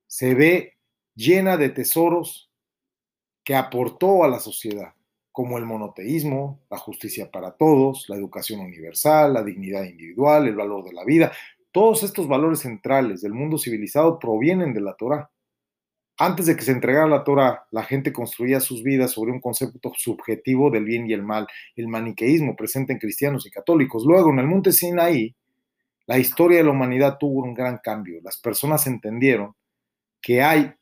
[0.07, 0.73] se ve
[1.15, 2.44] llena de tesoros
[3.45, 4.93] que aportó a la sociedad,
[5.31, 10.83] como el monoteísmo, la justicia para todos, la educación universal, la dignidad individual, el valor
[10.83, 11.31] de la vida.
[11.71, 15.29] Todos estos valores centrales del mundo civilizado provienen de la Torah.
[16.17, 19.91] Antes de que se entregara la Torah, la gente construía sus vidas sobre un concepto
[19.95, 24.05] subjetivo del bien y el mal, el maniqueísmo presente en cristianos y católicos.
[24.05, 25.35] Luego, en el monte Sinaí,
[26.07, 28.21] la historia de la humanidad tuvo un gran cambio.
[28.23, 29.53] Las personas entendieron
[30.21, 30.73] que hay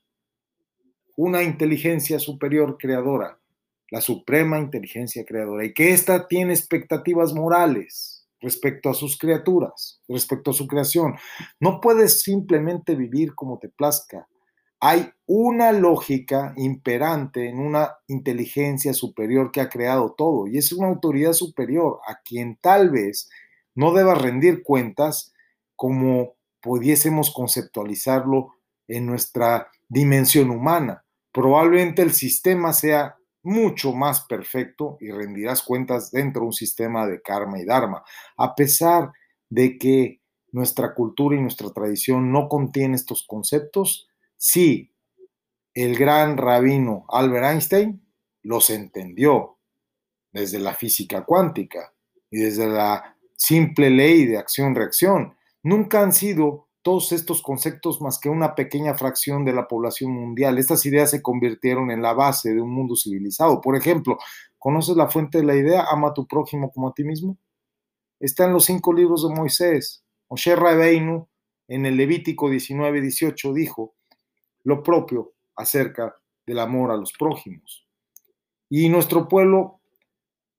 [1.16, 3.40] una inteligencia superior creadora,
[3.90, 10.52] la suprema inteligencia creadora, y que ésta tiene expectativas morales respecto a sus criaturas, respecto
[10.52, 11.16] a su creación.
[11.60, 14.28] No puedes simplemente vivir como te plazca.
[14.80, 20.88] Hay una lógica imperante en una inteligencia superior que ha creado todo, y es una
[20.88, 23.30] autoridad superior a quien tal vez
[23.76, 25.34] no deba rendir cuentas
[25.76, 28.56] como pudiésemos conceptualizarlo
[28.88, 31.03] en nuestra dimensión humana.
[31.34, 37.22] Probablemente el sistema sea mucho más perfecto y rendirás cuentas dentro de un sistema de
[37.22, 38.04] karma y dharma,
[38.38, 39.12] a pesar
[39.50, 44.94] de que nuestra cultura y nuestra tradición no contiene estos conceptos, sí,
[45.74, 48.06] el gran rabino Albert Einstein
[48.44, 49.58] los entendió
[50.32, 51.94] desde la física cuántica
[52.30, 55.36] y desde la simple ley de acción-reacción.
[55.64, 60.58] Nunca han sido todos estos conceptos más que una pequeña fracción de la población mundial.
[60.58, 63.62] Estas ideas se convirtieron en la base de un mundo civilizado.
[63.62, 64.18] Por ejemplo,
[64.60, 65.86] ¿conoces la fuente de la idea?
[65.90, 67.38] Ama a tu prójimo como a ti mismo.
[68.20, 70.04] Está en los cinco libros de Moisés.
[70.30, 71.28] Moshe Rabbeinu,
[71.70, 73.96] en el Levítico 19, 18, dijo
[74.66, 76.16] lo propio acerca
[76.46, 77.88] del amor a los prójimos.
[78.70, 79.80] Y nuestro pueblo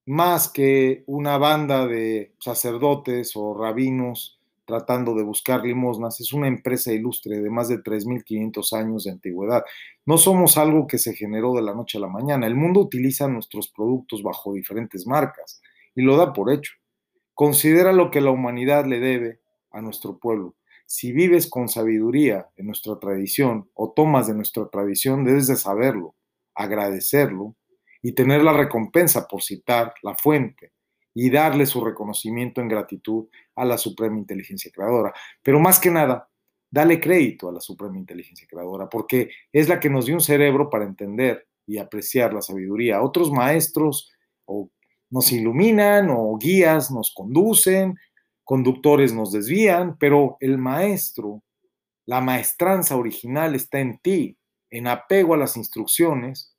[0.06, 6.92] más que una banda de sacerdotes o rabinos tratando de buscar limosnas, es una empresa
[6.92, 9.64] ilustre de más de 3.500 años de antigüedad.
[10.06, 12.46] No somos algo que se generó de la noche a la mañana.
[12.46, 15.60] El mundo utiliza nuestros productos bajo diferentes marcas
[15.94, 16.72] y lo da por hecho.
[17.34, 20.54] Considera lo que la humanidad le debe a nuestro pueblo.
[20.86, 26.14] Si vives con sabiduría en nuestra tradición o tomas de nuestra tradición, debes de saberlo,
[26.54, 27.56] agradecerlo
[28.02, 30.72] y tener la recompensa por citar la fuente
[31.14, 35.14] y darle su reconocimiento en gratitud a la Suprema Inteligencia Creadora.
[35.42, 36.28] Pero más que nada,
[36.70, 40.68] dale crédito a la Suprema Inteligencia Creadora, porque es la que nos dio un cerebro
[40.68, 43.00] para entender y apreciar la sabiduría.
[43.00, 44.12] Otros maestros
[44.44, 44.68] o
[45.08, 47.96] nos iluminan o guías nos conducen,
[48.42, 51.44] conductores nos desvían, pero el maestro,
[52.06, 54.36] la maestranza original está en ti,
[54.70, 56.56] en apego a las instrucciones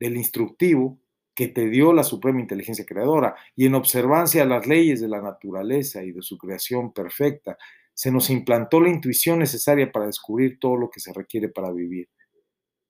[0.00, 0.98] del instructivo
[1.34, 5.20] que te dio la Suprema Inteligencia Creadora y en observancia a las leyes de la
[5.20, 7.58] naturaleza y de su creación perfecta,
[7.92, 12.08] se nos implantó la intuición necesaria para descubrir todo lo que se requiere para vivir.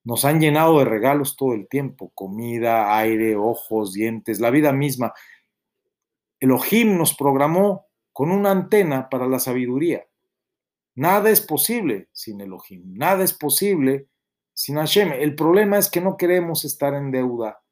[0.02, 5.14] Nos han llenado de regalos todo el tiempo, comida, aire, ojos, dientes, la vida misma.
[6.38, 10.06] Elohim nos programó con una antena para la sabiduría.
[10.94, 14.08] Nada es posible sin Elohim, nada es posible
[14.52, 15.12] sin Hashem.
[15.12, 17.63] El problema es que no queremos estar en deuda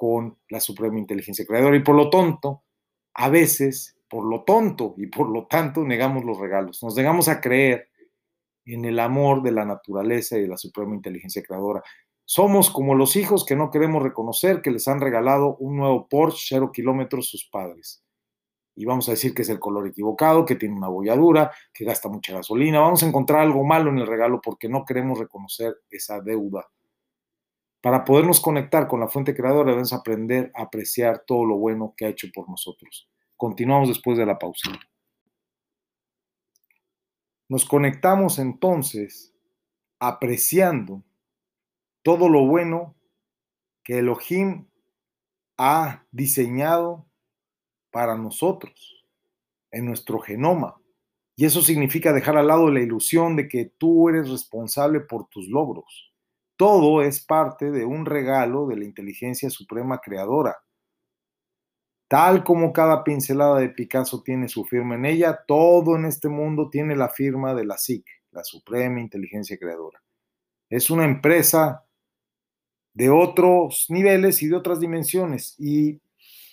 [0.00, 2.62] con la Suprema Inteligencia Creadora y por lo tonto,
[3.12, 6.82] a veces, por lo tonto y por lo tanto, negamos los regalos.
[6.82, 7.90] Nos negamos a creer
[8.64, 11.82] en el amor de la naturaleza y de la Suprema Inteligencia Creadora.
[12.24, 16.46] Somos como los hijos que no queremos reconocer que les han regalado un nuevo Porsche
[16.48, 18.02] cero kilómetros sus padres
[18.74, 22.08] y vamos a decir que es el color equivocado, que tiene una bolladura, que gasta
[22.08, 22.80] mucha gasolina.
[22.80, 26.66] Vamos a encontrar algo malo en el regalo porque no queremos reconocer esa deuda.
[27.80, 32.04] Para podernos conectar con la fuente creadora debemos aprender a apreciar todo lo bueno que
[32.04, 33.08] ha hecho por nosotros.
[33.36, 34.70] Continuamos después de la pausa.
[37.48, 39.34] Nos conectamos entonces
[39.98, 41.02] apreciando
[42.02, 42.94] todo lo bueno
[43.82, 44.66] que Elohim
[45.56, 47.06] ha diseñado
[47.90, 49.04] para nosotros
[49.70, 50.80] en nuestro genoma.
[51.34, 55.48] Y eso significa dejar al lado la ilusión de que tú eres responsable por tus
[55.48, 56.09] logros.
[56.60, 60.58] Todo es parte de un regalo de la inteligencia suprema creadora.
[62.06, 66.68] Tal como cada pincelada de Picasso tiene su firma en ella, todo en este mundo
[66.68, 70.02] tiene la firma de la SIC, la Suprema Inteligencia Creadora.
[70.68, 71.82] Es una empresa
[72.92, 75.98] de otros niveles y de otras dimensiones y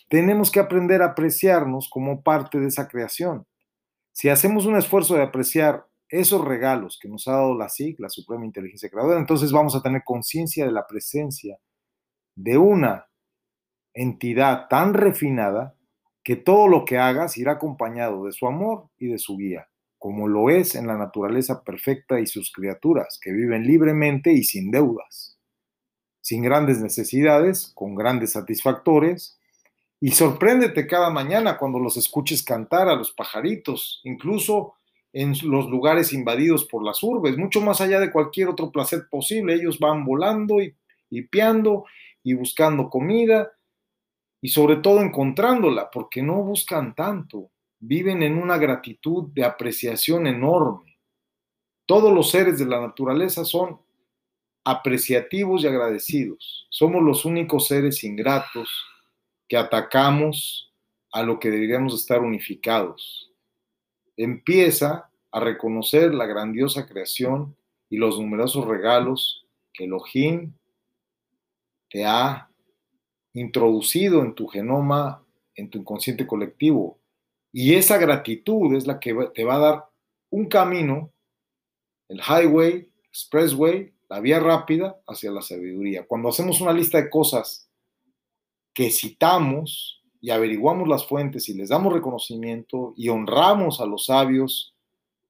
[0.08, 3.46] tenemos que aprender a apreciarnos como parte de esa creación.
[4.14, 8.10] Si hacemos un esfuerzo de apreciar esos regalos que nos ha dado la SIG, la
[8.10, 11.60] Suprema Inteligencia Creadora, entonces vamos a tener conciencia de la presencia
[12.36, 13.08] de una
[13.94, 15.76] entidad tan refinada
[16.24, 20.28] que todo lo que hagas irá acompañado de su amor y de su guía, como
[20.28, 25.40] lo es en la naturaleza perfecta y sus criaturas, que viven libremente y sin deudas,
[26.22, 29.40] sin grandes necesidades, con grandes satisfactores,
[30.00, 34.76] y sorpréndete cada mañana cuando los escuches cantar a los pajaritos, incluso
[35.20, 39.56] en los lugares invadidos por las urbes, mucho más allá de cualquier otro placer posible.
[39.56, 40.76] Ellos van volando y,
[41.10, 41.86] y piando
[42.22, 43.52] y buscando comida
[44.40, 47.50] y sobre todo encontrándola, porque no buscan tanto,
[47.80, 51.00] viven en una gratitud de apreciación enorme.
[51.88, 53.82] Todos los seres de la naturaleza son
[54.66, 56.68] apreciativos y agradecidos.
[56.70, 58.70] Somos los únicos seres ingratos
[59.48, 60.72] que atacamos
[61.12, 63.27] a lo que deberíamos estar unificados.
[64.18, 67.56] Empieza a reconocer la grandiosa creación
[67.90, 70.54] y los numerosos regalos que Elohim
[71.90, 72.50] te ha
[73.34, 75.24] introducido en tu genoma,
[75.56, 77.00] en tu inconsciente colectivo.
[77.54, 79.86] Y esa gratitud es la que te va a dar
[80.30, 81.14] un camino,
[82.10, 86.06] el highway, expressway, la vía rápida hacia la sabiduría.
[86.06, 87.70] Cuando hacemos una lista de cosas
[88.74, 89.97] que citamos
[90.28, 94.76] y averiguamos las fuentes y les damos reconocimiento y honramos a los sabios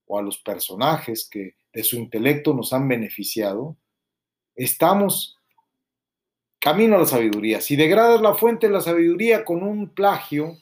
[0.08, 3.78] o a los personajes que de su intelecto nos han beneficiado,
[4.56, 5.38] estamos
[6.58, 7.62] camino a la sabiduría.
[7.62, 10.58] Si degradas la fuente de la sabiduría con un plagio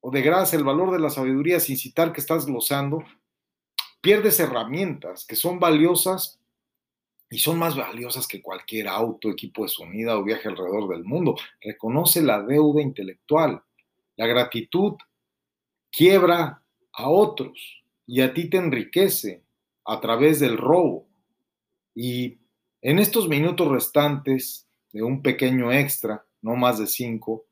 [0.00, 3.04] o degradas el valor de la sabiduría sin citar que estás glosando,
[4.00, 6.37] pierdes herramientas que son valiosas
[7.30, 11.36] y son más valiosas que cualquier auto, equipo de sonido o viaje alrededor del mundo.
[11.60, 13.62] Reconoce la deuda intelectual.
[14.16, 14.94] La gratitud
[15.90, 16.62] quiebra
[16.92, 19.44] a otros y a ti te enriquece
[19.84, 21.06] a través del robo.
[21.94, 22.38] Y
[22.80, 27.44] en estos minutos restantes de un pequeño extra, no más de cinco,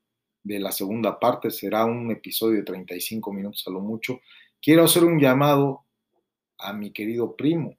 [0.42, 4.20] de la segunda parte, será un episodio de 35 minutos a lo mucho,
[4.62, 5.84] quiero hacer un llamado
[6.58, 7.76] a mi querido primo,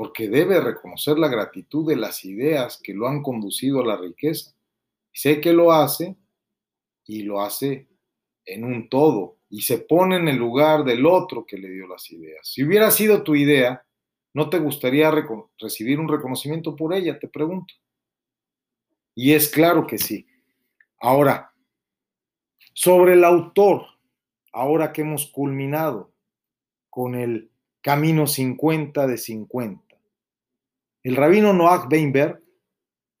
[0.00, 4.54] porque debe reconocer la gratitud de las ideas que lo han conducido a la riqueza.
[5.12, 6.16] Sé que lo hace
[7.04, 7.86] y lo hace
[8.46, 12.10] en un todo y se pone en el lugar del otro que le dio las
[12.10, 12.48] ideas.
[12.48, 13.84] Si hubiera sido tu idea,
[14.32, 15.12] ¿no te gustaría
[15.58, 17.18] recibir un reconocimiento por ella?
[17.18, 17.74] Te pregunto.
[19.14, 20.26] Y es claro que sí.
[20.98, 21.52] Ahora,
[22.72, 23.84] sobre el autor,
[24.50, 26.10] ahora que hemos culminado
[26.88, 27.50] con el
[27.82, 29.89] Camino 50 de 50.
[31.02, 32.42] El rabino Noach Weinberg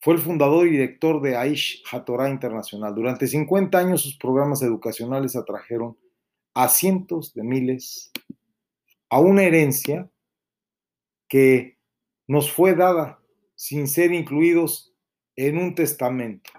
[0.00, 2.94] fue el fundador y director de Aish HaTorah Internacional.
[2.94, 5.96] Durante 50 años sus programas educacionales atrajeron
[6.54, 8.10] a cientos de miles
[9.08, 10.10] a una herencia
[11.28, 11.78] que
[12.26, 13.18] nos fue dada
[13.54, 14.94] sin ser incluidos
[15.36, 16.50] en un testamento.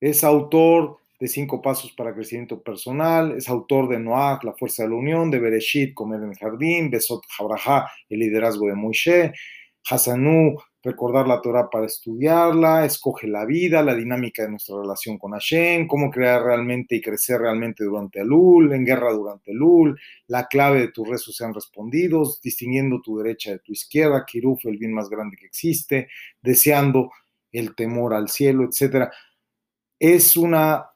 [0.00, 4.88] Es autor de Cinco Pasos para Crecimiento Personal, es autor de Noach, La Fuerza de
[4.88, 9.32] la Unión, de Bereshit, Comer en el Jardín, Besot Jabraja, El Liderazgo de Moisés,
[9.88, 15.32] Hasanú, Recordar la Torah para estudiarla, Escoge la Vida, la dinámica de nuestra relación con
[15.32, 20.80] Hashem, cómo crear realmente y crecer realmente durante Elul, en guerra durante Elul, la clave
[20.80, 25.10] de tus rezos sean respondidos, distinguiendo tu derecha de tu izquierda, Kiruf, el bien más
[25.10, 26.08] grande que existe,
[26.40, 27.10] deseando
[27.52, 29.10] el temor al cielo, etc.
[29.98, 30.86] Es una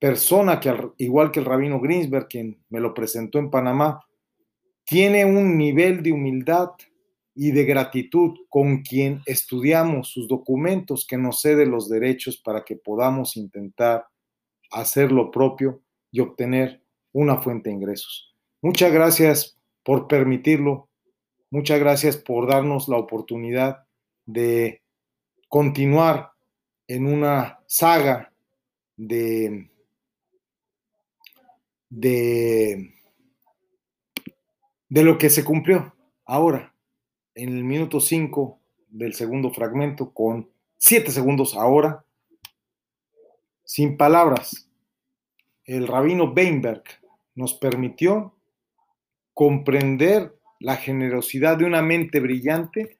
[0.00, 4.00] persona que, igual que el rabino Greensberg, quien me lo presentó en Panamá,
[4.84, 6.70] tiene un nivel de humildad
[7.40, 12.74] y de gratitud con quien estudiamos sus documentos que nos cede los derechos para que
[12.74, 14.08] podamos intentar
[14.72, 15.80] hacer lo propio
[16.10, 16.82] y obtener
[17.12, 18.34] una fuente de ingresos.
[18.60, 20.88] Muchas gracias por permitirlo.
[21.48, 23.86] Muchas gracias por darnos la oportunidad
[24.26, 24.82] de
[25.48, 26.32] continuar
[26.88, 28.32] en una saga
[28.96, 29.70] de,
[31.88, 32.94] de,
[34.88, 36.74] de lo que se cumplió ahora,
[37.38, 38.58] en el minuto 5
[38.88, 42.04] del segundo fragmento, con 7 segundos ahora,
[43.62, 44.68] sin palabras.
[45.64, 46.82] El rabino Weinberg
[47.36, 48.34] nos permitió
[49.34, 52.98] comprender la generosidad de una mente brillante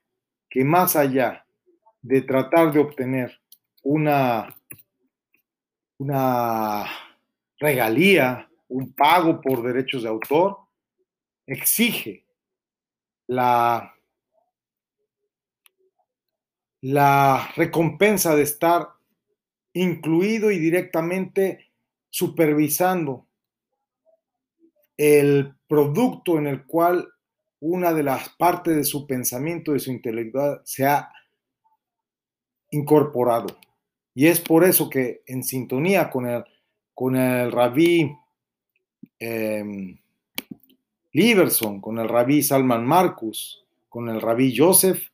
[0.49, 1.45] que más allá
[2.01, 3.41] de tratar de obtener
[3.83, 4.57] una,
[5.99, 6.87] una
[7.59, 10.59] regalía, un pago por derechos de autor,
[11.45, 12.25] exige
[13.27, 13.98] la,
[16.81, 18.89] la recompensa de estar
[19.73, 21.67] incluido y directamente
[22.11, 23.27] supervisando
[24.97, 27.09] el producto en el cual
[27.61, 31.11] una de las partes de su pensamiento, de su intelectual, se ha
[32.71, 33.59] incorporado.
[34.15, 36.45] Y es por eso que en sintonía con el,
[36.95, 38.13] con el rabí
[39.19, 39.97] eh,
[41.13, 45.09] Liberson, con el rabí Salman Marcus, con el rabí Joseph,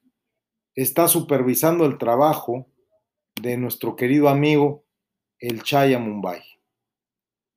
[0.74, 2.66] está supervisando el trabajo
[3.40, 4.84] de nuestro querido amigo
[5.38, 6.42] el Chaya Mumbai.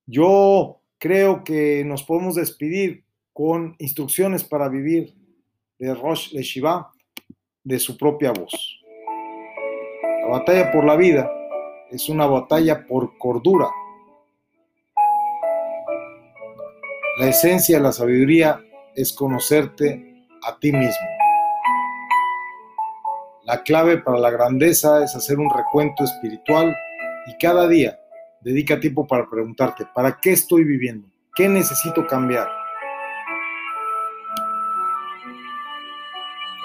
[0.05, 3.03] Yo creo que nos podemos despedir
[3.33, 5.13] con instrucciones para vivir
[5.79, 6.91] de Rosh Leshiva
[7.63, 8.81] de su propia voz.
[10.21, 11.29] La batalla por la vida
[11.91, 13.67] es una batalla por cordura.
[17.19, 18.59] La esencia de la sabiduría
[18.95, 21.16] es conocerte a ti mismo.
[23.47, 26.75] La clave para la grandeza es hacer un recuento espiritual
[27.27, 27.97] y cada día
[28.41, 31.07] dedica tiempo para preguntarte, ¿para qué estoy viviendo?
[31.33, 32.49] ¿Qué necesito cambiar?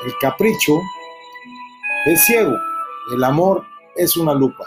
[0.04, 0.80] El capricho
[2.04, 2.56] es ciego,
[3.14, 3.64] el amor
[3.94, 4.66] es una lupa.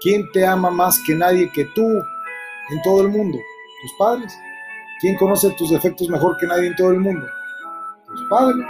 [0.00, 1.86] ¿Quién te ama más que nadie que tú
[2.70, 3.38] en todo el mundo?
[3.82, 4.34] ¿Tus padres?
[5.02, 7.26] ¿Quién conoce tus defectos mejor que nadie en todo el mundo?
[8.06, 8.64] Tus padres.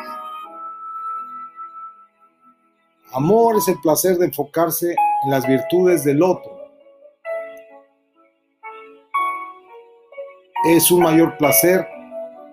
[3.17, 4.95] Amor es el placer de enfocarse
[5.25, 6.53] en las virtudes del otro.
[10.67, 11.89] Es un mayor placer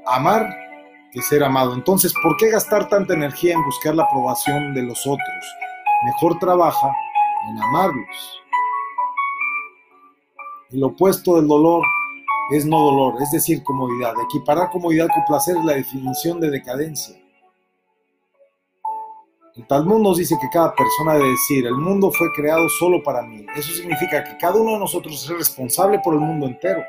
[0.06, 0.48] amar
[1.12, 1.74] que ser amado.
[1.74, 5.46] Entonces, ¿por qué gastar tanta energía en buscar la aprobación de los otros?
[6.06, 6.96] Mejor trabaja
[7.50, 8.42] en amarlos.
[10.72, 11.84] El opuesto del dolor
[12.52, 14.14] es no dolor, es decir, comodidad.
[14.30, 17.23] Equiparar comodidad con placer es la definición de decadencia.
[19.56, 23.22] El Talmud nos dice que cada persona debe decir, el mundo fue creado solo para
[23.22, 23.46] mí.
[23.56, 26.84] Eso significa que cada uno de nosotros es responsable por el mundo entero.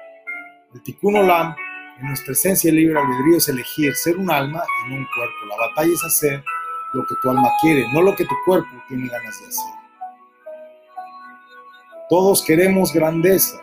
[0.72, 1.54] El Tikkun Olam,
[2.00, 5.46] en nuestra esencia libre albedrío, es elegir ser un alma y no un cuerpo.
[5.50, 6.42] La batalla es hacer
[6.94, 9.74] lo que tu alma quiere, no lo que tu cuerpo tiene ganas de hacer.
[12.08, 13.60] Todos queremos grandeza.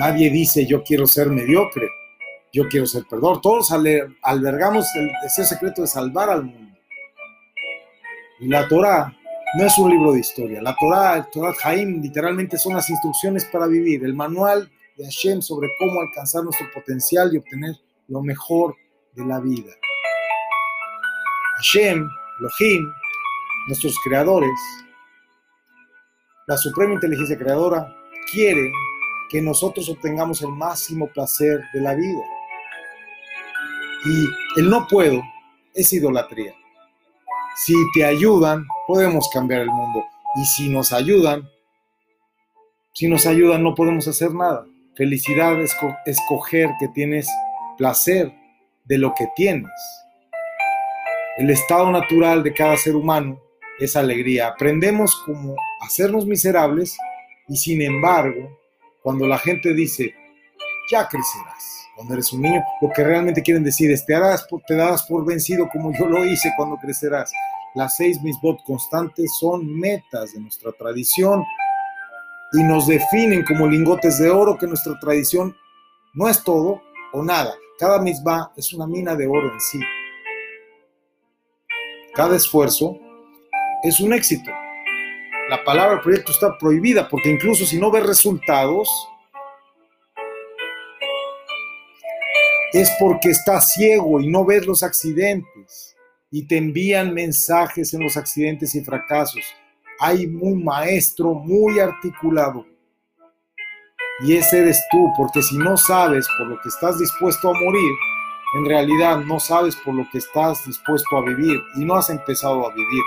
[0.00, 1.88] Nadie dice yo quiero ser mediocre,
[2.52, 3.40] yo quiero ser perdedor.
[3.40, 3.70] Todos
[4.22, 6.65] albergamos el secreto de salvar al mundo.
[8.38, 9.16] Y la Torah
[9.58, 10.60] no es un libro de historia.
[10.60, 15.40] La Torah, el Torah Haim, literalmente son las instrucciones para vivir, el manual de Hashem
[15.40, 17.76] sobre cómo alcanzar nuestro potencial y obtener
[18.08, 18.76] lo mejor
[19.14, 19.72] de la vida.
[21.56, 22.06] Hashem,
[22.40, 22.92] Elohim,
[23.68, 24.50] nuestros creadores,
[26.46, 27.96] la suprema inteligencia creadora,
[28.30, 28.70] quiere
[29.30, 32.22] que nosotros obtengamos el máximo placer de la vida.
[34.04, 35.22] Y el no puedo
[35.74, 36.54] es idolatría.
[37.56, 40.04] Si te ayudan, podemos cambiar el mundo.
[40.36, 41.48] Y si nos ayudan,
[42.92, 44.66] si nos ayudan, no podemos hacer nada.
[44.94, 47.28] Felicidad es escoger que tienes
[47.78, 48.32] placer
[48.84, 49.70] de lo que tienes.
[51.38, 53.40] El estado natural de cada ser humano
[53.78, 54.48] es alegría.
[54.48, 56.98] Aprendemos cómo hacernos miserables
[57.48, 58.58] y sin embargo,
[59.02, 60.14] cuando la gente dice,
[60.90, 64.76] ya crecerás, cuando eres un niño, lo que realmente quieren decir es, te, harás, te
[64.76, 67.32] darás por vencido como yo lo hice cuando crecerás.
[67.74, 71.42] Las seis misbot constantes son metas de nuestra tradición
[72.52, 75.56] y nos definen como lingotes de oro que nuestra tradición
[76.14, 76.82] no es todo
[77.12, 77.54] o nada.
[77.78, 79.80] Cada misma es una mina de oro en sí.
[82.14, 82.98] Cada esfuerzo
[83.82, 84.50] es un éxito.
[85.48, 88.88] La palabra proyecto está prohibida porque incluso si no ves resultados,
[92.72, 95.96] es porque estás ciego y no ves los accidentes
[96.30, 99.44] y te envían mensajes en los accidentes y fracasos.
[100.00, 102.66] Hay un maestro muy articulado.
[104.20, 107.92] Y ese eres tú, porque si no sabes por lo que estás dispuesto a morir,
[108.54, 112.66] en realidad no sabes por lo que estás dispuesto a vivir y no has empezado
[112.66, 113.02] a vivir.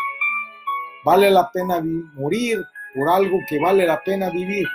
[1.04, 1.82] Vale la pena
[2.14, 4.68] morir por algo que vale la pena vivir.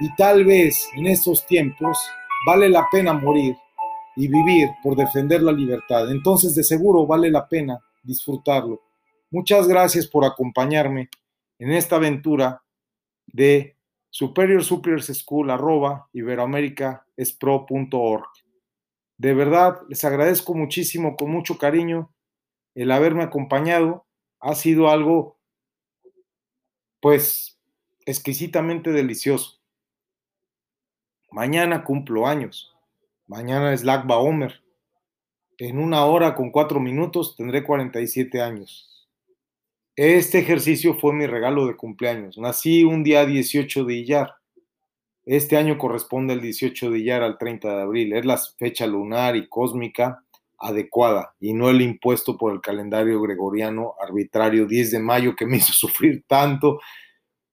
[0.00, 1.98] Y tal vez en estos tiempos
[2.46, 3.56] vale la pena morir
[4.14, 6.10] y vivir por defender la libertad.
[6.10, 8.82] Entonces de seguro vale la pena disfrutarlo.
[9.30, 11.08] Muchas gracias por acompañarme
[11.58, 12.62] en esta aventura
[13.26, 13.76] de
[14.10, 18.26] Superior Superiors School arroba iberoamericaespro.org.
[19.18, 22.14] De verdad, les agradezco muchísimo, con mucho cariño,
[22.74, 24.06] el haberme acompañado.
[24.40, 25.38] Ha sido algo,
[27.00, 27.58] pues,
[28.04, 29.58] exquisitamente delicioso.
[31.36, 32.74] Mañana cumplo años.
[33.26, 34.62] Mañana es Lag Baomer.
[35.58, 39.06] En una hora con cuatro minutos tendré 47 años.
[39.96, 42.38] Este ejercicio fue mi regalo de cumpleaños.
[42.38, 44.32] Nací un día 18 de Iyar.
[45.26, 48.14] Este año corresponde el 18 de Iyar al 30 de abril.
[48.14, 50.24] Es la fecha lunar y cósmica
[50.56, 55.58] adecuada y no el impuesto por el calendario gregoriano arbitrario 10 de mayo que me
[55.58, 56.80] hizo sufrir tanto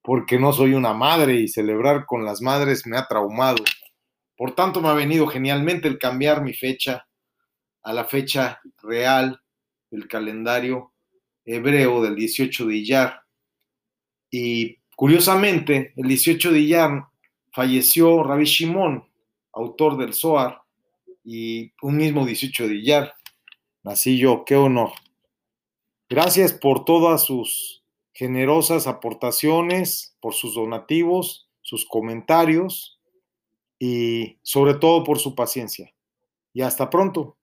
[0.04, 3.64] porque no soy una madre y celebrar con las madres me ha traumado.
[4.36, 7.08] Por tanto, me ha venido genialmente el cambiar mi fecha
[7.82, 9.42] a la fecha real
[9.90, 10.94] del calendario
[11.46, 13.22] hebreo del 18 de Iyar.
[14.30, 17.06] Y curiosamente, el 18 de Iyar
[17.54, 19.08] falleció Rabbi Shimon,
[19.54, 20.62] autor del Zohar,
[21.24, 23.14] y un mismo 18 de Iyar
[23.84, 24.44] nací yo.
[24.46, 24.92] Qué honor.
[26.10, 27.83] Gracias por todas sus
[28.14, 33.00] generosas aportaciones, por sus donativos, sus comentarios
[33.80, 35.94] y sobre todo por su paciencia.
[36.54, 37.36] Y hasta pronto.